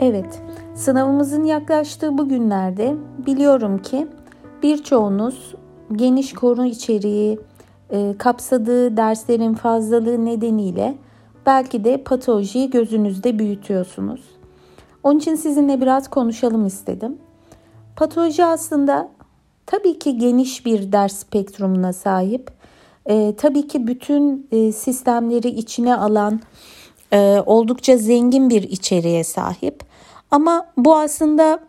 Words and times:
Evet, 0.00 0.42
sınavımızın 0.74 1.44
yaklaştığı 1.44 2.18
bu 2.18 2.28
günlerde 2.28 2.96
biliyorum 3.26 3.78
ki 3.82 4.06
birçoğunuz 4.62 5.54
geniş 5.92 6.32
konu 6.32 6.66
içeriği, 6.66 7.38
e, 7.90 8.14
kapsadığı 8.18 8.96
derslerin 8.96 9.54
fazlalığı 9.54 10.24
nedeniyle 10.24 10.94
belki 11.46 11.84
de 11.84 12.02
patolojiyi 12.02 12.70
gözünüzde 12.70 13.38
büyütüyorsunuz. 13.38 14.20
Onun 15.02 15.18
için 15.18 15.34
sizinle 15.34 15.80
biraz 15.80 16.08
konuşalım 16.10 16.66
istedim. 16.66 17.18
Patoloji 17.96 18.44
aslında 18.44 19.08
tabii 19.66 19.98
ki 19.98 20.18
geniş 20.18 20.66
bir 20.66 20.92
ders 20.92 21.16
spektrumuna 21.16 21.92
sahip. 21.92 22.50
E, 23.06 23.34
tabii 23.36 23.68
ki 23.68 23.86
bütün 23.86 24.48
e, 24.52 24.72
sistemleri 24.72 25.48
içine 25.48 25.96
alan 25.96 26.40
e, 27.12 27.42
oldukça 27.46 27.96
zengin 27.96 28.50
bir 28.50 28.62
içeriğe 28.62 29.24
sahip. 29.24 29.95
Ama 30.30 30.66
bu 30.76 30.96
aslında 30.96 31.60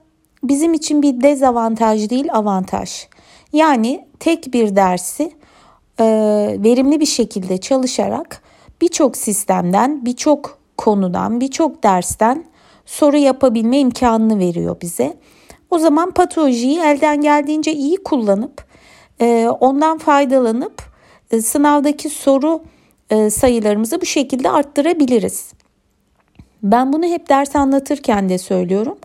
bizim 0.44 0.74
için 0.74 1.02
bir 1.02 1.22
dezavantaj 1.22 2.10
değil 2.10 2.34
avantaj. 2.34 3.08
Yani 3.54 4.08
tek 4.20 4.54
bir 4.54 4.76
dersi 4.76 5.32
e, 6.00 6.06
verimli 6.64 7.00
bir 7.00 7.06
şekilde 7.06 7.58
çalışarak 7.58 8.42
birçok 8.82 9.18
sistemden, 9.18 10.06
birçok 10.06 10.58
konudan, 10.78 11.42
birçok 11.42 11.84
dersten 11.84 12.46
soru 12.86 13.18
yapabilme 13.18 13.80
imkanını 13.80 14.40
veriyor 14.40 14.82
bize. 14.82 15.18
O 15.72 15.80
zaman 15.80 16.12
patolojiyi 16.12 16.80
elden 16.80 17.22
geldiğince 17.22 17.74
iyi 17.74 17.98
kullanıp 17.98 18.66
e, 19.22 19.48
ondan 19.60 19.98
faydalanıp 19.98 20.84
e, 21.32 21.42
sınavdaki 21.42 22.10
soru 22.10 22.64
e, 23.10 23.30
sayılarımızı 23.30 24.02
bu 24.02 24.06
şekilde 24.06 24.50
arttırabiliriz. 24.50 25.54
Ben 26.64 26.94
bunu 26.94 27.06
hep 27.06 27.30
ders 27.30 27.56
anlatırken 27.56 28.30
de 28.30 28.38
söylüyorum. 28.38 28.98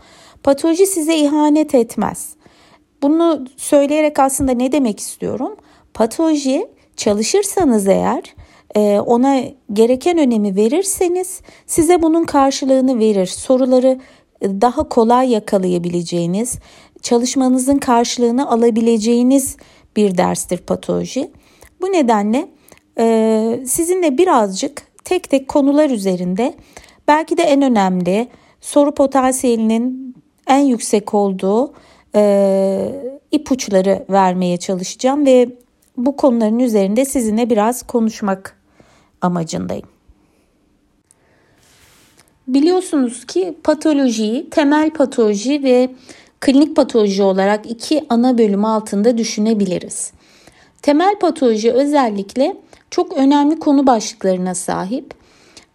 Patoloji 0.42 0.86
size 0.86 1.16
ihanet 1.16 1.74
etmez. 1.74 2.34
Bunu 3.02 3.46
söyleyerek 3.56 4.18
aslında 4.18 4.52
ne 4.52 4.72
demek 4.72 5.00
istiyorum? 5.00 5.56
Patoloji 5.94 6.66
çalışırsanız 6.96 7.88
eğer 7.88 8.22
e, 8.74 9.00
ona 9.00 9.40
gereken 9.72 10.18
önemi 10.18 10.56
verirseniz 10.56 11.40
size 11.66 12.02
bunun 12.02 12.24
karşılığını 12.24 12.98
verir. 12.98 13.26
Soruları 13.26 14.00
daha 14.42 14.88
kolay 14.88 15.30
yakalayabileceğiniz, 15.30 16.58
çalışmanızın 17.02 17.78
karşılığını 17.78 18.50
alabileceğiniz 18.50 19.56
bir 19.96 20.18
derstir 20.18 20.58
patoloji. 20.58 21.30
Bu 21.80 21.86
nedenle 21.86 22.48
e, 22.98 23.60
sizinle 23.66 24.18
birazcık 24.18 24.82
tek 25.04 25.30
tek 25.30 25.48
konular 25.48 25.90
üzerinde 25.90 26.54
belki 27.08 27.36
de 27.36 27.42
en 27.42 27.62
önemli 27.62 28.28
soru 28.60 28.94
potansiyelinin 28.94 30.14
en 30.46 30.58
yüksek 30.58 31.14
olduğu 31.14 31.72
e, 32.14 32.92
ipuçları 33.30 34.04
vermeye 34.10 34.56
çalışacağım 34.56 35.26
ve 35.26 35.48
bu 35.96 36.16
konuların 36.16 36.58
üzerinde 36.58 37.04
sizinle 37.04 37.50
biraz 37.50 37.82
konuşmak 37.82 38.56
amacındayım. 39.20 39.86
Biliyorsunuz 42.48 43.26
ki 43.26 43.54
patolojiyi 43.64 44.50
temel 44.50 44.90
patoloji 44.90 45.62
ve 45.62 45.90
klinik 46.40 46.76
patoloji 46.76 47.22
olarak 47.22 47.70
iki 47.70 48.06
ana 48.08 48.38
bölüm 48.38 48.64
altında 48.64 49.18
düşünebiliriz. 49.18 50.12
Temel 50.82 51.18
patoloji 51.18 51.72
özellikle 51.72 52.56
çok 52.90 53.12
önemli 53.12 53.58
konu 53.58 53.86
başlıklarına 53.86 54.54
sahip. 54.54 55.21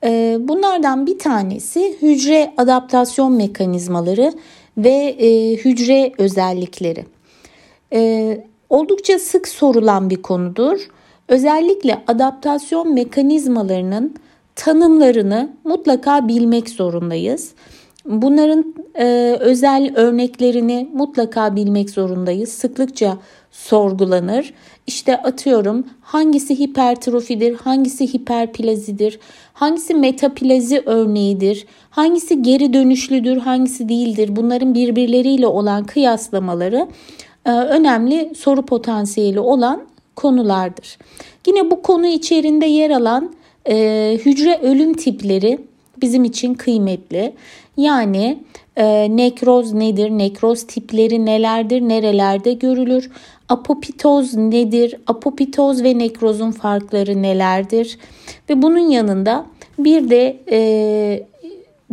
Ee, 0.03 0.37
bunlardan 0.39 1.07
bir 1.07 1.19
tanesi 1.19 1.97
hücre 2.01 2.53
adaptasyon 2.57 3.33
mekanizmaları 3.33 4.33
ve 4.77 5.15
e, 5.19 5.55
hücre 5.55 6.11
özellikleri. 6.17 7.05
Ee, 7.93 8.45
oldukça 8.69 9.19
sık 9.19 9.47
sorulan 9.47 10.09
bir 10.09 10.21
konudur. 10.21 10.89
Özellikle 11.27 12.03
adaptasyon 12.07 12.93
mekanizmalarının 12.93 14.15
tanımlarını 14.55 15.49
mutlaka 15.63 16.27
bilmek 16.27 16.69
zorundayız. 16.69 17.51
Bunların 18.07 18.75
e, 18.99 19.37
özel 19.39 19.93
örneklerini 19.95 20.89
mutlaka 20.93 21.55
bilmek 21.55 21.89
zorundayız. 21.89 22.49
Sıklıkça 22.49 23.17
sorgulanır. 23.51 24.53
İşte 24.87 25.21
atıyorum 25.21 25.87
hangisi 26.01 26.59
hipertrofidir, 26.59 27.55
hangisi 27.55 28.13
hiperplazidir, 28.13 29.19
hangisi 29.53 29.93
metaplazi 29.93 30.83
örneğidir, 30.85 31.65
hangisi 31.89 32.41
geri 32.41 32.73
dönüşlüdür, 32.73 33.37
hangisi 33.37 33.89
değildir. 33.89 34.35
Bunların 34.35 34.73
birbirleriyle 34.73 35.47
olan 35.47 35.83
kıyaslamaları 35.83 36.87
e, 37.45 37.51
önemli 37.51 38.31
soru 38.35 38.65
potansiyeli 38.65 39.39
olan 39.39 39.81
konulardır. 40.15 40.97
Yine 41.47 41.71
bu 41.71 41.81
konu 41.81 42.07
içerisinde 42.07 42.65
yer 42.65 42.89
alan 42.89 43.33
e, 43.69 44.17
hücre 44.25 44.59
ölüm 44.61 44.93
tipleri 44.93 45.59
bizim 46.01 46.23
için 46.23 46.53
kıymetli. 46.53 47.33
Yani 47.77 48.43
e, 48.75 49.07
nekroz 49.17 49.73
nedir, 49.73 50.09
nekroz 50.09 50.67
tipleri 50.67 51.25
nelerdir, 51.25 51.81
nerelerde 51.81 52.53
görülür, 52.53 53.11
apopitoz 53.49 54.33
nedir, 54.33 54.95
apopitoz 55.07 55.83
ve 55.83 55.97
nekrozun 55.97 56.51
farkları 56.51 57.21
nelerdir 57.21 57.97
ve 58.49 58.61
bunun 58.61 58.89
yanında 58.89 59.45
bir 59.79 60.09
de 60.09 60.37
e, 60.51 61.23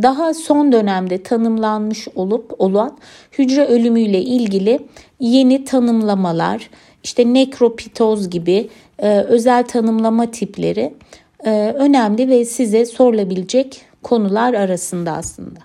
daha 0.03 0.35
son 0.35 0.73
dönemde 0.73 1.23
tanımlanmış 1.23 2.09
olup 2.15 2.55
olan 2.59 2.99
hücre 3.39 3.65
ölümüyle 3.65 4.23
ilgili 4.23 4.81
yeni 5.21 5.65
tanımlamalar, 5.65 6.71
işte 7.05 7.35
nekropitoz 7.35 8.31
gibi 8.31 8.69
e, 8.99 9.19
özel 9.19 9.65
tanımlama 9.65 10.31
tipleri 10.31 10.95
e, 11.45 11.51
önemli 11.77 12.29
ve 12.29 12.45
size 12.45 12.87
sorulabilecek 12.87 13.81
konular 14.05 14.55
arasında 14.55 15.13
aslında. 15.13 15.61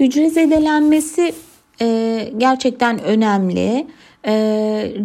Hücre 0.00 0.30
zedelenmesi 0.30 1.32
e, 1.80 2.28
gerçekten 2.38 3.02
önemli. 3.02 3.86
E, 4.24 4.32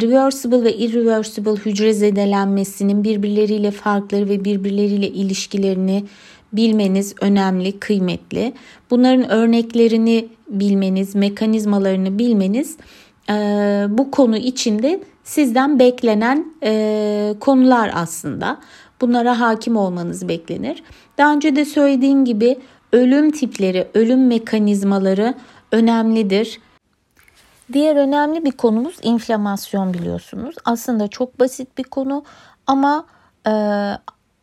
reversible 0.01 0.63
ve 0.63 0.75
irreversible 0.75 1.55
hücre 1.55 1.93
zedelenmesinin 1.93 3.03
birbirleriyle 3.03 3.71
farkları 3.71 4.29
ve 4.29 4.45
birbirleriyle 4.45 5.07
ilişkilerini 5.07 6.03
bilmeniz 6.53 7.15
önemli, 7.21 7.79
kıymetli. 7.79 8.53
Bunların 8.89 9.29
örneklerini 9.29 10.27
bilmeniz, 10.47 11.15
mekanizmalarını 11.15 12.19
bilmeniz 12.19 12.77
e, 13.29 13.33
bu 13.89 14.11
konu 14.11 14.37
içinde 14.37 14.99
sizden 15.23 15.79
beklenen 15.79 16.53
e, 16.63 17.33
konular 17.39 17.91
aslında. 17.95 18.57
Bunlara 19.01 19.39
hakim 19.39 19.77
olmanız 19.77 20.27
beklenir. 20.27 20.83
Daha 21.17 21.33
önce 21.33 21.55
de 21.55 21.65
söylediğim 21.65 22.25
gibi 22.25 22.59
ölüm 22.93 23.31
tipleri, 23.31 23.87
ölüm 23.93 24.27
mekanizmaları 24.27 25.33
önemlidir. 25.71 26.59
Diğer 27.73 27.95
önemli 27.95 28.45
bir 28.45 28.51
konumuz 28.51 28.95
inflamasyon 29.01 29.93
biliyorsunuz. 29.93 30.55
Aslında 30.65 31.07
çok 31.07 31.39
basit 31.39 31.77
bir 31.77 31.83
konu 31.83 32.23
ama 32.67 33.05
e, 33.47 33.53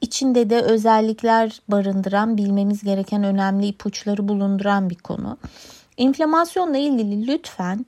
içinde 0.00 0.50
de 0.50 0.60
özellikler 0.60 1.60
barındıran, 1.68 2.36
bilmemiz 2.36 2.84
gereken 2.84 3.24
önemli 3.24 3.66
ipuçları 3.66 4.28
bulunduran 4.28 4.90
bir 4.90 4.94
konu. 4.98 5.38
İnflamasyonla 5.96 6.78
ilgili 6.78 7.26
lütfen 7.26 7.86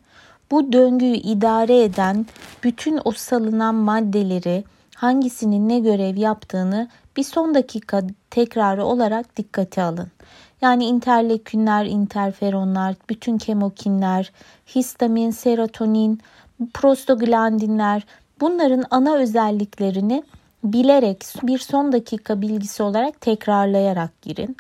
bu 0.51 0.73
döngüyü 0.73 1.17
idare 1.17 1.83
eden 1.83 2.27
bütün 2.65 3.01
o 3.05 3.13
salınan 3.13 3.75
maddeleri 3.75 4.65
hangisinin 5.01 5.69
ne 5.69 5.79
görev 5.79 6.17
yaptığını 6.17 6.89
bir 7.17 7.23
son 7.23 7.55
dakika 7.55 8.03
tekrarı 8.31 8.85
olarak 8.85 9.37
dikkate 9.37 9.83
alın. 9.83 10.09
Yani 10.61 10.85
interleukinler, 10.85 11.87
interferonlar, 11.87 12.95
bütün 13.09 13.39
kemokinler, 13.39 14.33
histamin, 14.75 15.31
serotonin, 15.31 16.21
prostaglandinler 16.75 18.07
bunların 18.41 18.85
ana 18.91 19.15
özelliklerini 19.15 20.23
bilerek 20.65 21.25
bir 21.43 21.59
son 21.59 21.93
dakika 21.93 22.41
bilgisi 22.41 22.83
olarak 22.83 23.21
tekrarlayarak 23.21 24.23
girin. 24.23 24.57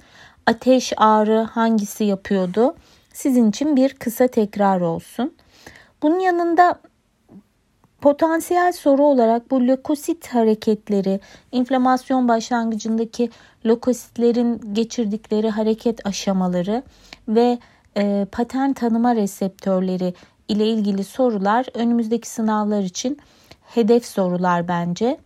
Ateş, 0.46 0.92
ağrı 0.96 1.48
hangisi 1.52 2.04
yapıyordu? 2.04 2.74
Sizin 3.12 3.50
için 3.50 3.76
bir 3.76 3.94
kısa 3.94 4.28
tekrar 4.28 4.80
olsun. 4.80 5.34
Bunun 6.02 6.18
yanında 6.18 6.80
potansiyel 8.00 8.72
soru 8.72 9.04
olarak 9.04 9.50
bu 9.50 9.66
lökosit 9.66 10.26
hareketleri, 10.26 11.20
inflamasyon 11.52 12.28
başlangıcındaki 12.28 13.30
lökositlerin 13.66 14.74
geçirdikleri 14.74 15.50
hareket 15.50 16.06
aşamaları 16.06 16.82
ve 17.28 17.58
e, 17.96 18.26
patern 18.32 18.72
tanıma 18.72 19.16
reseptörleri 19.16 20.14
ile 20.48 20.66
ilgili 20.66 21.04
sorular 21.04 21.66
önümüzdeki 21.74 22.28
sınavlar 22.28 22.82
için 22.82 23.18
hedef 23.62 24.06
sorular 24.06 24.68
bence. 24.68 25.18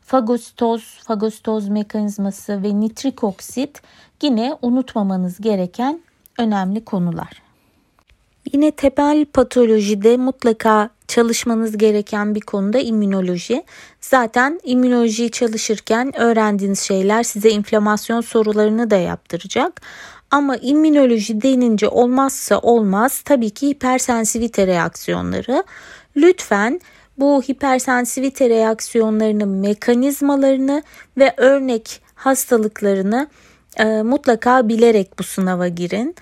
fagostoz, 0.00 0.98
fagostoz 1.02 1.68
mekanizması 1.68 2.62
ve 2.62 2.80
nitrik 2.80 3.24
oksit 3.24 3.82
yine 4.22 4.56
unutmamanız 4.62 5.40
gereken 5.40 6.00
önemli 6.38 6.84
konular. 6.84 7.42
Yine 8.52 8.70
temel 8.70 9.24
patolojide 9.24 10.16
mutlaka 10.16 10.90
çalışmanız 11.10 11.78
gereken 11.78 12.34
bir 12.34 12.40
konuda 12.40 12.78
immünoloji. 12.78 13.64
Zaten 14.00 14.60
immünolojiyi 14.64 15.30
çalışırken 15.30 16.20
öğrendiğiniz 16.20 16.80
şeyler 16.80 17.22
size 17.22 17.50
inflamasyon 17.50 18.20
sorularını 18.20 18.90
da 18.90 18.96
yaptıracak. 18.96 19.80
Ama 20.30 20.56
immünoloji 20.56 21.42
denince 21.42 21.88
olmazsa 21.88 22.58
olmaz 22.58 23.20
tabii 23.20 23.50
ki 23.50 23.68
hipersensivite 23.68 24.66
reaksiyonları. 24.66 25.64
Lütfen 26.16 26.80
bu 27.18 27.42
hipersensivite 27.42 28.48
reaksiyonlarının 28.48 29.48
mekanizmalarını 29.48 30.82
ve 31.18 31.34
örnek 31.36 32.02
hastalıklarını 32.14 33.28
e, 33.76 33.84
mutlaka 33.84 34.68
bilerek 34.68 35.18
bu 35.18 35.22
sınava 35.22 35.68
girin. 35.68 36.14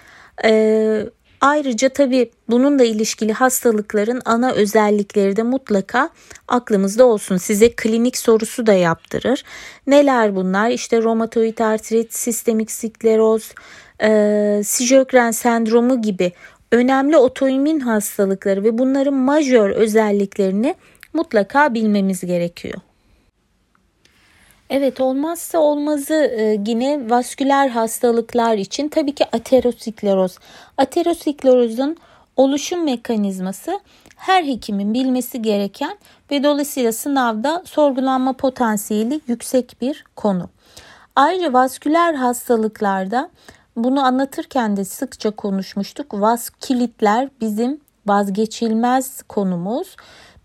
E, 0.45 1.07
ayrıca 1.41 1.89
tabii 1.89 2.31
bununla 2.49 2.85
ilişkili 2.85 3.33
hastalıkların 3.33 4.23
ana 4.25 4.53
özellikleri 4.53 5.37
de 5.37 5.43
mutlaka 5.43 6.11
aklımızda 6.49 7.07
olsun. 7.07 7.37
Size 7.37 7.73
klinik 7.73 8.17
sorusu 8.17 8.67
da 8.67 8.73
yaptırır. 8.73 9.45
Neler 9.87 10.37
bunlar? 10.37 10.71
İşte 10.71 11.03
romatoid 11.03 11.59
artrit, 11.59 12.15
sistemik 12.15 12.71
skleroz, 12.71 13.55
e, 14.03 14.63
Sjögren 14.65 15.31
sendromu 15.31 16.03
gibi 16.03 16.33
önemli 16.73 17.17
otoimmün 17.17 17.81
hastalıkları 17.81 18.65
ve 18.65 18.79
bunların 18.79 19.15
majör 19.15 19.71
özelliklerini 19.71 20.75
mutlaka 21.13 21.75
bilmemiz 21.75 22.21
gerekiyor. 22.21 22.88
Evet 24.71 25.01
olmazsa 25.01 25.59
olmazı 25.59 26.15
e, 26.15 26.61
yine 26.67 27.11
vasküler 27.11 27.69
hastalıklar 27.69 28.57
için 28.57 28.89
tabii 28.89 29.15
ki 29.15 29.25
ateroskleroz. 29.33 30.39
Aterosklerozun 30.77 31.97
oluşum 32.37 32.85
mekanizması 32.85 33.81
her 34.17 34.45
hekimin 34.45 34.95
bilmesi 34.95 35.43
gereken 35.43 35.99
ve 36.31 36.45
dolayısıyla 36.45 36.93
sınavda 36.93 37.63
sorgulanma 37.67 38.33
potansiyeli 38.33 39.21
yüksek 39.27 39.77
bir 39.81 40.05
konu. 40.17 40.49
Ayrıca 41.17 41.53
vasküler 41.53 42.15
hastalıklarda 42.15 43.31
bunu 43.77 44.05
anlatırken 44.05 44.77
de 44.77 44.85
sıkça 44.85 45.31
konuşmuştuk. 45.31 46.15
Vaskülitler 46.15 47.29
bizim 47.41 47.81
vazgeçilmez 48.07 49.23
konumuz. 49.23 49.97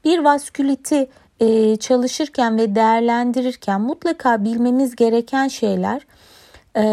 Bir 0.06 0.20
vasküliti 0.20 1.10
e, 1.40 1.76
çalışırken 1.76 2.58
ve 2.58 2.76
değerlendirirken 2.76 3.82
mutlaka 3.82 4.44
bilmemiz 4.44 4.96
gereken 4.96 5.48
şeyler 5.48 6.02
e, 6.78 6.84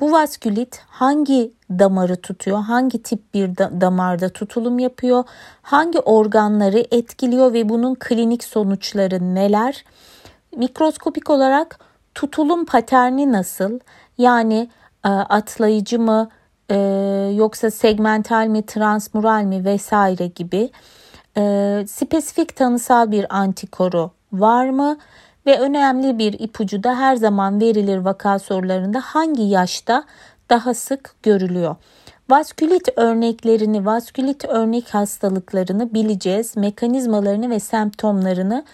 bu 0.00 0.12
vaskülit 0.12 0.80
hangi 0.88 1.52
damarı 1.70 2.16
tutuyor, 2.16 2.58
hangi 2.58 3.02
tip 3.02 3.34
bir 3.34 3.56
da, 3.56 3.80
damarda 3.80 4.28
tutulum 4.28 4.78
yapıyor, 4.78 5.24
hangi 5.62 5.98
organları 5.98 6.84
etkiliyor 6.90 7.52
ve 7.52 7.68
bunun 7.68 7.94
klinik 7.94 8.44
sonuçları 8.44 9.34
neler? 9.34 9.84
Mikroskopik 10.56 11.30
olarak 11.30 11.78
tutulum 12.14 12.64
paterni 12.64 13.32
nasıl? 13.32 13.78
Yani 14.18 14.68
e, 15.04 15.08
atlayıcı 15.08 15.98
mı 15.98 16.28
e, 16.70 16.76
yoksa 17.34 17.70
segmental 17.70 18.46
mi, 18.46 18.66
transmural 18.66 19.42
mi 19.42 19.64
vesaire 19.64 20.26
gibi 20.26 20.70
e, 21.36 21.84
spesifik 21.88 22.56
tanısal 22.56 23.10
bir 23.10 23.36
antikoru 23.36 24.10
var 24.32 24.70
mı? 24.70 24.98
Ve 25.46 25.58
önemli 25.58 26.18
bir 26.18 26.32
ipucu 26.32 26.82
da 26.82 26.98
her 26.98 27.16
zaman 27.16 27.60
verilir 27.60 27.98
vaka 27.98 28.38
sorularında 28.38 29.00
hangi 29.00 29.42
yaşta 29.42 30.04
daha 30.50 30.74
sık 30.74 31.14
görülüyor. 31.22 31.76
Vaskülit 32.30 32.88
örneklerini, 32.96 33.86
vaskülit 33.86 34.44
örnek 34.44 34.94
hastalıklarını 34.94 35.94
bileceğiz, 35.94 36.56
mekanizmalarını 36.56 37.50
ve 37.50 37.60
semptomlarını 37.60 38.64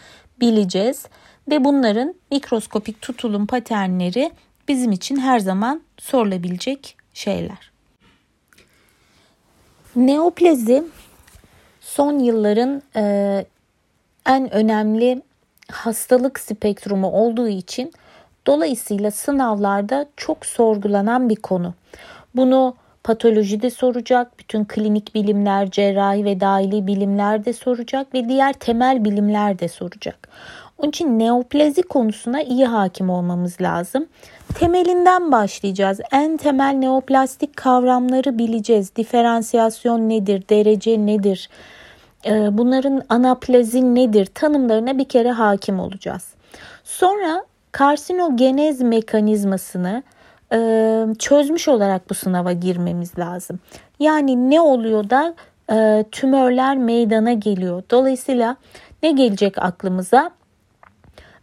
bileceğiz 0.41 1.07
ve 1.51 1.65
bunların 1.65 2.15
mikroskopik 2.31 3.03
tutulum 3.03 3.47
paternleri 3.47 4.33
bizim 4.69 4.93
için 4.93 5.17
her 5.17 5.39
zaman 5.39 5.83
sorulabilecek 5.99 6.97
şeyler. 7.15 7.73
Neoplezi 9.97 10.85
son 11.97 12.19
yılların 12.19 12.83
e, 12.97 13.45
en 14.27 14.55
önemli 14.55 15.23
hastalık 15.73 16.41
spektrumu 16.41 17.11
olduğu 17.11 17.49
için 17.49 17.93
dolayısıyla 18.47 19.11
sınavlarda 19.11 20.07
çok 20.17 20.47
sorgulanan 20.47 21.29
bir 21.29 21.37
konu. 21.37 21.75
Bunu 22.35 22.75
patolojide 23.05 23.71
soracak, 23.71 24.39
bütün 24.39 24.65
klinik 24.65 25.15
bilimler, 25.15 25.71
cerrahi 25.71 26.25
ve 26.25 26.41
dahili 26.41 26.87
bilimler 26.87 27.45
de 27.45 27.53
soracak 27.53 28.15
ve 28.15 28.29
diğer 28.29 28.53
temel 28.53 29.05
bilimler 29.05 29.59
de 29.59 29.69
soracak. 29.69 30.29
Onun 30.79 30.89
için 30.89 31.19
neoplazi 31.19 31.83
konusuna 31.83 32.43
iyi 32.43 32.67
hakim 32.67 33.11
olmamız 33.11 33.61
lazım. 33.61 34.07
Temelinden 34.55 35.33
başlayacağız. 35.33 36.01
En 36.13 36.37
temel 36.37 36.75
neoplastik 36.75 37.57
kavramları 37.57 38.39
bileceğiz. 38.39 38.97
Diferansiyasyon 38.97 40.09
nedir? 40.09 40.45
Derece 40.51 41.07
nedir? 41.07 41.49
Ee, 42.27 42.59
bunların 42.59 43.03
anaplazi 43.09 43.95
nedir? 43.95 44.27
Tanımlarına 44.27 44.99
bir 44.99 45.05
kere 45.05 45.31
hakim 45.31 45.81
olacağız. 45.81 46.29
Sonra 46.85 47.45
karsinogenez 47.73 48.81
mekanizmasını 48.81 50.03
e, 50.53 50.59
çözmüş 51.19 51.69
olarak 51.69 52.11
bu 52.11 52.15
sınava 52.15 52.53
girmemiz 52.53 53.19
lazım. 53.19 53.59
Yani 54.01 54.51
ne 54.51 54.61
oluyor 54.61 55.11
da 55.11 55.35
e, 55.73 56.05
tümörler 56.13 56.77
meydana 56.77 57.33
geliyor. 57.33 57.83
Dolayısıyla 57.91 58.57
ne 59.03 59.11
gelecek 59.11 59.59
aklımıza? 59.59 60.31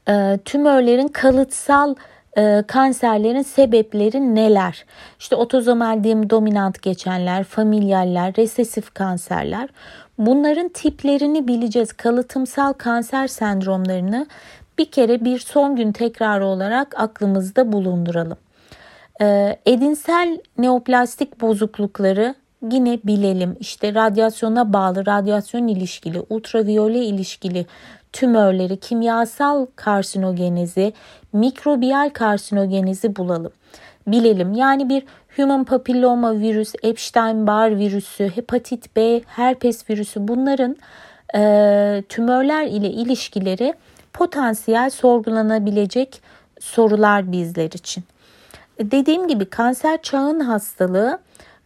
e, 0.07 0.39
tümörlerin 0.45 1.07
kalıtsal 1.07 1.95
e, 2.37 2.63
kanserlerin 2.67 3.41
sebepleri 3.41 4.35
neler? 4.35 4.85
İşte 5.19 5.35
otozomal 5.35 6.03
dominant 6.03 6.81
geçenler, 6.81 7.43
familyaller, 7.43 8.35
resesif 8.35 8.93
kanserler. 8.93 9.69
Bunların 10.17 10.69
tiplerini 10.69 11.47
bileceğiz. 11.47 11.93
Kalıtımsal 11.93 12.73
kanser 12.73 13.27
sendromlarını 13.27 14.27
bir 14.77 14.85
kere 14.85 15.25
bir 15.25 15.39
son 15.39 15.75
gün 15.75 15.91
tekrarı 15.91 16.45
olarak 16.45 16.99
aklımızda 16.99 17.71
bulunduralım. 17.71 18.37
E, 19.21 19.57
edinsel 19.65 20.39
neoplastik 20.57 21.41
bozuklukları 21.41 22.35
yine 22.71 22.99
bilelim. 23.03 23.57
İşte 23.59 23.93
radyasyona 23.93 24.73
bağlı, 24.73 25.05
radyasyon 25.05 25.67
ilişkili, 25.67 26.21
ultraviyole 26.29 26.99
ilişkili 26.99 27.65
tümörleri, 28.13 28.79
kimyasal 28.79 29.65
karsinogenizi, 29.75 30.93
mikrobiyal 31.33 32.09
karsinogenizi 32.09 33.15
bulalım. 33.15 33.51
Bilelim. 34.07 34.53
Yani 34.53 34.89
bir 34.89 35.03
human 35.35 35.63
papilloma 35.63 36.39
virüs, 36.39 36.73
Epstein-Barr 36.83 37.77
virüsü, 37.77 38.29
hepatit 38.29 38.95
B, 38.95 39.21
herpes 39.25 39.89
virüsü 39.89 40.27
bunların 40.27 40.75
e, 41.35 42.03
tümörler 42.09 42.67
ile 42.67 42.89
ilişkileri 42.89 43.73
potansiyel 44.13 44.89
sorgulanabilecek 44.89 46.21
sorular 46.59 47.31
bizler 47.31 47.65
için. 47.65 48.03
Dediğim 48.79 49.27
gibi 49.27 49.45
kanser 49.45 50.01
çağın 50.01 50.39
hastalığı 50.39 51.19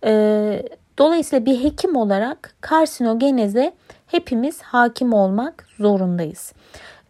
e, 0.04 0.64
dolayısıyla 0.98 1.46
bir 1.46 1.64
hekim 1.64 1.96
olarak 1.96 2.56
karsinogeneze 2.62 3.74
hepimiz 4.08 4.62
hakim 4.62 5.14
olmak 5.14 5.66
zorundayız. 5.78 6.54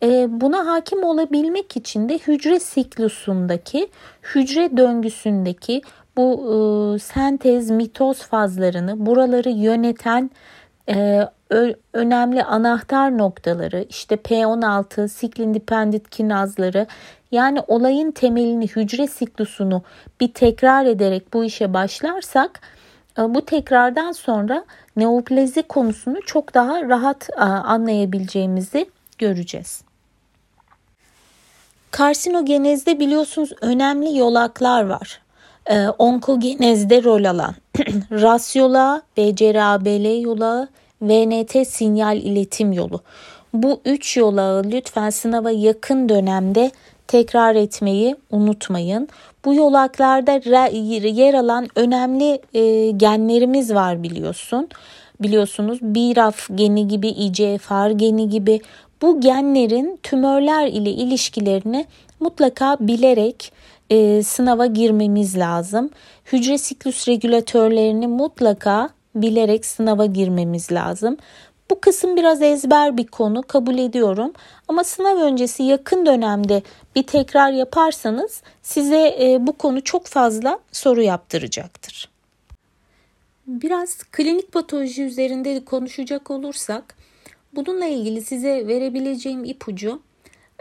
E, 0.04 0.28
buna 0.42 0.68
hakim 0.68 1.04
olabilmek 1.04 1.78
için 1.78 2.10
de 2.10 2.18
hücre 2.18 2.60
siklusundaki, 2.60 3.90
hücre 4.36 4.78
döngüsündeki 4.78 5.82
bu 6.18 6.34
e, 6.96 7.00
sentez, 7.00 7.70
mitoz 7.70 8.18
fazlarını, 8.18 9.06
buraları 9.06 9.50
yöneten 9.50 10.32
e, 10.90 11.28
önemli 11.94 12.44
anahtar 12.44 13.18
noktaları, 13.18 13.86
işte 13.90 14.16
P16, 14.16 15.08
siklin 15.08 15.54
dependent 15.54 16.10
kinazları, 16.10 16.88
yani 17.32 17.60
olayın 17.68 18.12
temelini, 18.12 18.68
hücre 18.68 19.08
siklusunu 19.08 19.84
bir 20.20 20.34
tekrar 20.34 20.86
ederek 20.86 21.34
bu 21.34 21.44
işe 21.44 21.74
başlarsak, 21.74 22.62
bu 23.18 23.46
tekrardan 23.46 24.12
sonra 24.12 24.66
neoplezi 24.96 25.64
konusunu 25.64 26.22
çok 26.26 26.54
daha 26.54 26.82
rahat 26.82 27.30
anlayabileceğimizi 27.40 28.90
göreceğiz. 29.18 29.82
Karsinogenezde 31.92 33.00
biliyorsunuz 33.00 33.54
önemli 33.62 34.18
yolaklar 34.18 34.86
var. 34.86 35.22
Ee, 35.70 35.88
onkogenezde 35.88 37.04
rol 37.04 37.24
alan 37.24 37.56
rasyola, 38.12 39.02
BCRABL 39.18 40.22
yolağı, 40.22 40.68
VNT 41.02 41.68
sinyal 41.68 42.18
iletim 42.18 42.72
yolu. 42.72 43.02
Bu 43.54 43.82
üç 43.86 44.18
yolağı 44.18 44.64
lütfen 44.64 45.10
sınava 45.10 45.52
yakın 45.52 46.10
dönemde 46.10 46.72
tekrar 47.08 47.56
etmeyi 47.56 48.16
unutmayın. 48.32 49.10
Bu 49.46 49.54
yolaklarda 49.54 50.32
yer 51.08 51.34
alan 51.34 51.68
önemli 51.76 52.42
e, 52.54 52.92
genlerimiz 52.92 53.74
var 53.74 54.04
biliyorsun. 54.04 54.70
Biliyorsunuz 55.22 55.82
BRAF 55.82 56.48
geni 56.56 56.88
gibi, 56.88 57.08
IGFR 57.08 57.90
geni 57.90 58.30
gibi 58.30 58.62
bu 59.02 59.22
genlerin 59.22 60.00
tümörler 60.04 60.68
ile 60.68 60.90
ilişkilerini 60.90 61.86
mutlaka 62.20 62.78
bilerek 62.80 63.52
e, 63.90 64.24
sınava 64.24 64.66
girmemiz 64.66 65.38
lazım. 65.38 65.90
Hücre 66.26 66.58
siklus 66.58 67.08
regülatörlerini 67.08 68.08
mutlaka 68.08 68.90
bilerek 69.16 69.66
sınava 69.66 70.06
girmemiz 70.06 70.72
lazım. 70.72 71.18
Bu 71.70 71.80
kısım 71.80 72.18
biraz 72.18 72.42
ezber 72.42 72.98
bir 72.98 73.08
konu 73.08 73.44
kabul 73.44 73.78
ediyorum 73.78 74.34
ama 74.68 74.84
sınav 74.84 75.18
öncesi 75.18 75.64
yakın 75.64 76.06
dönemde 76.06 76.64
bir 76.96 77.04
tekrar 77.04 77.52
yaparsanız 77.52 78.42
size 78.62 79.16
e, 79.22 79.38
bu 79.48 79.58
konu 79.58 79.84
çok 79.84 80.06
fazla 80.06 80.60
soru 80.72 81.02
yaptıracaktır. 81.02 82.10
Biraz 83.48 83.98
klinik 83.98 84.52
patoloji 84.52 85.04
üzerinde 85.04 85.66
konuşacak 85.66 86.32
olursak 86.32 86.96
bununla 87.56 87.86
ilgili 87.86 88.22
size 88.22 88.68
verebileceğim 88.68 89.44
ipucu 89.44 90.02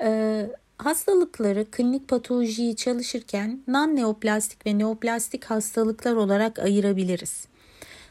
e, 0.03 0.43
hastalıkları 0.79 1.71
klinik 1.71 2.09
patolojiyi 2.09 2.77
çalışırken 2.77 3.61
non-neoplastik 3.69 4.67
ve 4.67 4.79
neoplastik 4.79 5.45
hastalıklar 5.45 6.13
olarak 6.13 6.59
ayırabiliriz. 6.59 7.47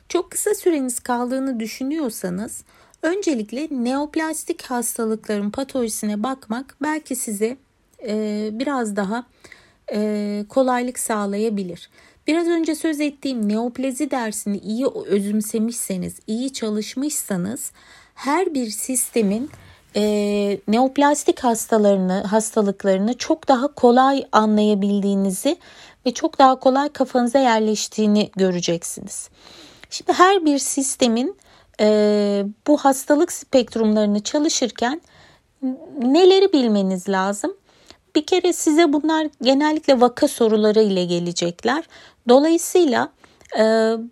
Çok 0.10 0.32
kısa 0.32 0.54
süreniz 0.54 1.00
kaldığını 1.00 1.60
düşünüyorsanız 1.60 2.64
öncelikle 3.06 3.68
neoplastik 3.72 4.62
hastalıkların 4.62 5.52
patolojisine 5.52 6.24
bakmak 6.24 6.76
belki 6.82 7.16
size 7.16 7.58
e, 8.08 8.50
biraz 8.54 8.96
daha 8.96 9.24
e, 9.94 10.46
kolaylık 10.50 11.00
sağlayabilir. 11.00 11.90
Biraz 12.28 12.48
önce 12.48 12.76
söz 12.76 13.00
ettiğim 13.00 13.50
neoplazi 13.50 14.12
dersini 14.12 14.58
iyi 14.58 14.86
özümsemişseniz, 14.88 16.20
iyi 16.28 16.54
çalışmışsanız 16.54 17.72
her 18.16 18.54
bir 18.54 18.70
sistemin 18.70 19.50
e, 19.96 20.04
neoplastik 20.68 21.40
hastalarını, 21.40 22.24
hastalıklarını 22.24 23.18
çok 23.18 23.48
daha 23.48 23.68
kolay 23.68 24.26
anlayabildiğinizi 24.32 25.58
ve 26.06 26.14
çok 26.14 26.40
daha 26.40 26.60
kolay 26.60 26.90
kafanıza 26.90 27.40
yerleştiğini 27.40 28.30
göreceksiniz. 28.36 29.30
Şimdi 29.90 30.14
her 30.14 30.46
bir 30.46 30.58
sistemin 30.58 31.38
e, 31.80 32.46
bu 32.68 32.78
hastalık 32.78 33.32
spektrumlarını 33.32 34.24
çalışırken 34.24 35.02
neleri 36.02 36.54
bilmeniz 36.54 37.10
lazım? 37.10 37.54
Bir 38.16 38.26
kere 38.26 38.54
size 38.54 38.94
bunlar 38.94 39.28
genellikle 39.42 40.02
vaka 40.02 40.28
soruları 40.28 40.82
ile 40.82 41.06
gelecekler. 41.06 41.84
Dolayısıyla 42.30 43.10
e, 43.58 43.62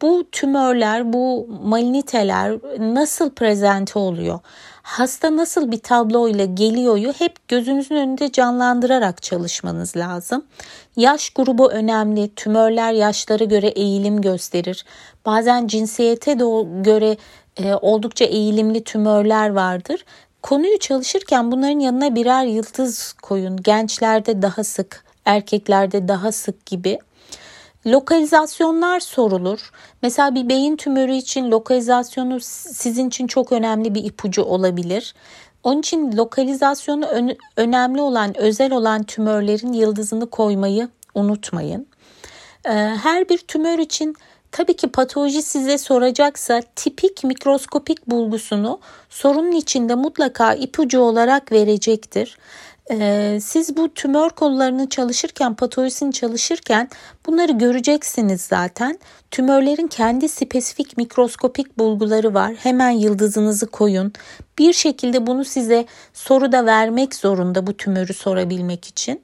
bu 0.01 0.23
tümörler, 0.31 1.13
bu 1.13 1.47
maliniteler 1.63 2.57
nasıl 2.79 3.29
prezente 3.29 3.99
oluyor? 3.99 4.39
Hasta 4.83 5.35
nasıl 5.35 5.71
bir 5.71 5.79
tablo 5.79 6.27
ile 6.27 6.45
geliyoryu 6.45 7.13
hep 7.13 7.47
gözünüzün 7.47 7.95
önünde 7.95 8.31
canlandırarak 8.31 9.23
çalışmanız 9.23 9.97
lazım. 9.97 10.45
Yaş 10.95 11.29
grubu 11.29 11.71
önemli. 11.71 12.35
Tümörler 12.35 12.93
yaşlara 12.93 13.43
göre 13.43 13.67
eğilim 13.67 14.21
gösterir. 14.21 14.85
Bazen 15.25 15.67
cinsiyete 15.67 16.39
de 16.39 16.43
göre 16.81 17.17
e, 17.57 17.73
oldukça 17.73 18.25
eğilimli 18.25 18.83
tümörler 18.83 19.49
vardır. 19.49 20.05
Konuyu 20.41 20.79
çalışırken 20.79 21.51
bunların 21.51 21.79
yanına 21.79 22.15
birer 22.15 22.45
yıldız 22.45 23.13
koyun. 23.13 23.57
Gençlerde 23.57 24.41
daha 24.41 24.63
sık, 24.63 25.03
erkeklerde 25.25 26.07
daha 26.07 26.31
sık 26.31 26.65
gibi. 26.65 26.99
Lokalizasyonlar 27.85 28.99
sorulur. 28.99 29.71
Mesela 30.01 30.35
bir 30.35 30.49
beyin 30.49 30.75
tümörü 30.75 31.13
için 31.13 31.51
lokalizasyonu 31.51 32.39
sizin 32.39 33.07
için 33.07 33.27
çok 33.27 33.51
önemli 33.51 33.95
bir 33.95 34.03
ipucu 34.03 34.43
olabilir. 34.43 35.15
Onun 35.63 35.79
için 35.79 36.17
lokalizasyonu 36.17 37.05
ön, 37.05 37.37
önemli 37.57 38.01
olan, 38.01 38.37
özel 38.37 38.73
olan 38.73 39.03
tümörlerin 39.03 39.73
yıldızını 39.73 40.29
koymayı 40.29 40.89
unutmayın. 41.15 41.87
Ee, 42.65 42.69
her 43.03 43.29
bir 43.29 43.37
tümör 43.37 43.79
için 43.79 44.15
tabii 44.53 44.75
ki 44.75 44.87
patoloji 44.87 45.41
size 45.41 45.77
soracaksa 45.77 46.61
tipik 46.75 47.23
mikroskopik 47.23 48.07
bulgusunu 48.07 48.79
sorunun 49.09 49.51
içinde 49.51 49.95
mutlaka 49.95 50.53
ipucu 50.53 50.99
olarak 50.99 51.51
verecektir. 51.51 52.37
Ee, 52.91 53.39
siz 53.41 53.77
bu 53.77 53.93
tümör 53.93 54.29
konularını 54.29 54.89
çalışırken, 54.89 55.53
patolojisini 55.55 56.13
çalışırken 56.13 56.89
bunları 57.25 57.51
göreceksiniz 57.51 58.41
zaten. 58.41 58.99
Tümörlerin 59.31 59.87
kendi 59.87 60.29
spesifik 60.29 60.97
mikroskopik 60.97 61.77
bulguları 61.77 62.33
var. 62.33 62.53
Hemen 62.53 62.89
yıldızınızı 62.89 63.67
koyun. 63.67 64.13
Bir 64.59 64.73
şekilde 64.73 65.27
bunu 65.27 65.45
size 65.45 65.85
soruda 66.13 66.65
vermek 66.65 67.15
zorunda 67.15 67.67
bu 67.67 67.77
tümörü 67.77 68.13
sorabilmek 68.13 68.85
için. 68.85 69.21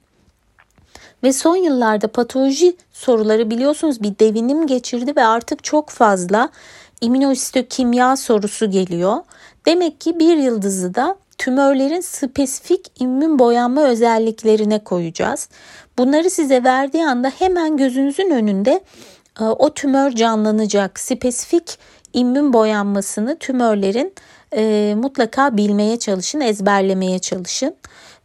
Ve 1.23 1.33
son 1.33 1.55
yıllarda 1.55 2.07
patoloji 2.07 2.75
soruları 2.93 3.51
biliyorsunuz 3.51 4.03
bir 4.03 4.19
devinim 4.19 4.67
geçirdi 4.67 5.15
ve 5.15 5.25
artık 5.25 5.63
çok 5.63 5.89
fazla 5.89 6.49
immünohistokimya 7.01 8.15
sorusu 8.15 8.71
geliyor. 8.71 9.17
Demek 9.65 10.01
ki 10.01 10.19
bir 10.19 10.37
yıldızı 10.37 10.95
da 10.95 11.15
tümörlerin 11.37 12.01
spesifik 12.01 12.91
immün 12.99 13.39
boyanma 13.39 13.83
özelliklerine 13.83 14.83
koyacağız. 14.83 15.49
Bunları 15.97 16.29
size 16.29 16.63
verdiği 16.63 17.05
anda 17.05 17.31
hemen 17.39 17.77
gözünüzün 17.77 18.29
önünde 18.29 18.81
e, 19.39 19.43
o 19.43 19.73
tümör 19.73 20.11
canlanacak. 20.11 20.99
Spesifik 20.99 21.79
immün 22.13 22.53
boyanmasını 22.53 23.37
tümörlerin 23.39 24.13
e, 24.55 24.93
mutlaka 24.97 25.57
bilmeye 25.57 25.99
çalışın, 25.99 26.41
ezberlemeye 26.41 27.19
çalışın. 27.19 27.75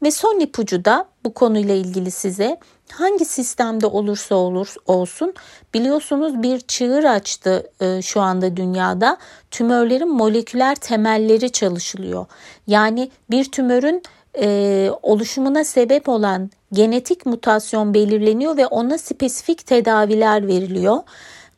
Ve 0.02 0.10
son 0.10 0.40
ipucu 0.40 0.84
da 0.84 1.06
bu 1.24 1.34
konuyla 1.34 1.74
ilgili 1.74 2.10
size 2.10 2.58
hangi 2.92 3.24
sistemde 3.24 3.86
olursa 3.86 4.34
olur 4.34 4.74
olsun 4.86 5.34
biliyorsunuz 5.74 6.42
bir 6.42 6.60
çığır 6.60 7.04
açtı 7.04 7.70
e, 7.80 8.02
şu 8.02 8.20
anda 8.20 8.56
dünyada 8.56 9.16
tümörlerin 9.50 10.08
moleküler 10.08 10.74
temelleri 10.74 11.52
çalışılıyor. 11.52 12.26
Yani 12.66 13.10
bir 13.30 13.44
tümörün 13.44 14.02
e, 14.40 14.90
oluşumuna 15.02 15.64
sebep 15.64 16.08
olan 16.08 16.50
genetik 16.72 17.26
mutasyon 17.26 17.94
belirleniyor 17.94 18.56
ve 18.56 18.66
ona 18.66 18.98
spesifik 18.98 19.66
tedaviler 19.66 20.46
veriliyor. 20.46 20.98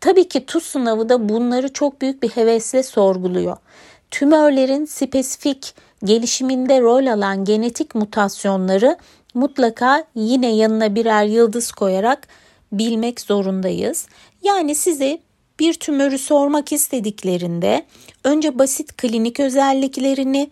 Tabii 0.00 0.28
ki 0.28 0.46
TUS 0.46 0.64
sınavı 0.64 1.08
da 1.08 1.28
bunları 1.28 1.72
çok 1.72 2.00
büyük 2.00 2.22
bir 2.22 2.28
hevesle 2.28 2.82
sorguluyor. 2.82 3.56
Tümörlerin 4.10 4.84
spesifik 4.84 5.74
gelişiminde 6.04 6.80
rol 6.80 7.06
alan 7.06 7.44
genetik 7.44 7.94
mutasyonları 7.94 8.96
mutlaka 9.36 10.04
yine 10.14 10.54
yanına 10.54 10.94
birer 10.94 11.24
yıldız 11.24 11.72
koyarak 11.72 12.28
bilmek 12.72 13.20
zorundayız. 13.20 14.06
Yani 14.42 14.74
size 14.74 15.18
bir 15.60 15.74
tümörü 15.74 16.18
sormak 16.18 16.72
istediklerinde 16.72 17.86
önce 18.24 18.58
basit 18.58 18.96
klinik 18.96 19.40
özelliklerini 19.40 20.50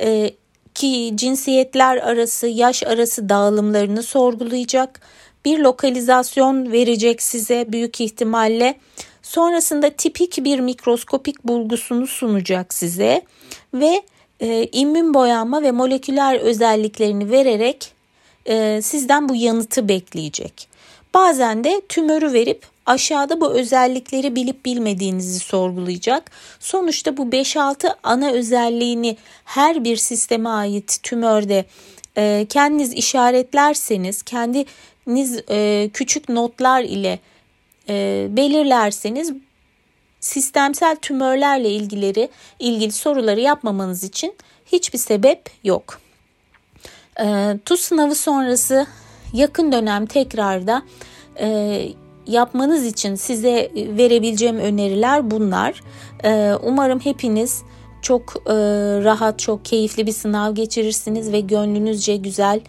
e, 0.00 0.30
ki 0.74 1.12
cinsiyetler 1.14 1.96
arası, 1.96 2.46
yaş 2.46 2.82
arası 2.82 3.28
dağılımlarını 3.28 4.02
sorgulayacak. 4.02 5.00
Bir 5.44 5.58
lokalizasyon 5.58 6.72
verecek 6.72 7.22
size 7.22 7.64
büyük 7.68 8.00
ihtimalle. 8.00 8.74
Sonrasında 9.22 9.90
tipik 9.90 10.44
bir 10.44 10.60
mikroskopik 10.60 11.44
bulgusunu 11.44 12.06
sunacak 12.06 12.74
size 12.74 13.22
ve 13.74 14.02
e, 14.40 14.68
immün 14.72 15.14
boyanma 15.14 15.62
ve 15.62 15.70
moleküler 15.70 16.40
özelliklerini 16.40 17.30
vererek 17.30 17.95
e, 18.48 18.82
sizden 18.82 19.28
bu 19.28 19.34
yanıtı 19.34 19.88
bekleyecek. 19.88 20.68
Bazen 21.14 21.64
de 21.64 21.82
tümörü 21.88 22.32
verip 22.32 22.66
aşağıda 22.86 23.40
bu 23.40 23.50
özellikleri 23.50 24.36
bilip 24.36 24.64
bilmediğinizi 24.64 25.38
sorgulayacak. 25.38 26.30
Sonuçta 26.60 27.16
bu 27.16 27.22
5-6 27.22 27.94
ana 28.02 28.30
özelliğini 28.30 29.16
her 29.44 29.84
bir 29.84 29.96
sisteme 29.96 30.48
ait 30.48 30.98
tümörde 31.02 31.64
e, 32.16 32.46
kendiniz 32.48 32.92
işaretlerseniz, 32.92 34.22
kendiniz 34.22 35.42
e, 35.50 35.90
küçük 35.92 36.28
notlar 36.28 36.82
ile 36.82 37.18
e, 37.88 38.26
belirlerseniz 38.30 39.32
sistemsel 40.20 40.96
tümörlerle 40.96 41.70
ilgileri 41.70 42.28
ilgili 42.58 42.92
soruları 42.92 43.40
yapmamanız 43.40 44.04
için 44.04 44.34
hiçbir 44.66 44.98
sebep 44.98 45.50
yok. 45.64 46.05
E, 47.20 47.58
TUS 47.64 47.80
sınavı 47.80 48.14
sonrası 48.14 48.86
yakın 49.32 49.72
dönem 49.72 50.06
tekrarda 50.06 50.82
e, 51.40 51.82
yapmanız 52.26 52.86
için 52.86 53.14
size 53.14 53.70
verebileceğim 53.74 54.58
öneriler 54.58 55.30
bunlar. 55.30 55.80
E, 56.24 56.52
umarım 56.62 57.00
hepiniz 57.00 57.62
çok 58.02 58.36
e, 58.46 58.54
rahat, 59.04 59.38
çok 59.38 59.64
keyifli 59.64 60.06
bir 60.06 60.12
sınav 60.12 60.54
geçirirsiniz 60.54 61.32
ve 61.32 61.40
gönlünüzce 61.40 62.16
güzel 62.16 62.60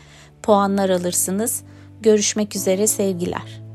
puanlar 0.44 0.89
alırsınız. 0.89 1.63
Görüşmek 2.01 2.56
üzere 2.56 2.88
sevgiler. 2.88 3.67